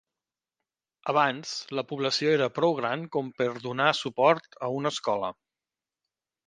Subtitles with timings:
[1.13, 5.35] Abans, la població era prou gran com per donar suport a una escola.